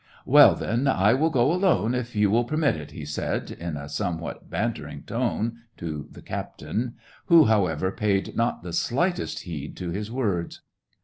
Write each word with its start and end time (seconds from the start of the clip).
"Well, 0.25 0.55
then, 0.55 0.87
I 0.87 1.13
will 1.13 1.29
go 1.29 1.53
alone, 1.53 1.93
if 1.93 2.15
you 2.15 2.31
will 2.31 2.43
permit 2.45 2.75
it," 2.75 2.89
he 2.89 3.05
said, 3.05 3.51
in 3.51 3.77
a 3.77 3.87
somewhat 3.87 4.49
bantering 4.49 5.03
tone 5.03 5.57
to 5.77 6.07
the 6.09 6.23
captain, 6.23 6.95
who, 7.27 7.45
however, 7.45 7.91
paid 7.91 8.35
not 8.35 8.63
the 8.63 8.73
slightest 8.73 9.41
heed 9.41 9.77
to 9.77 9.91
his 9.91 10.11
words. 10.11 10.61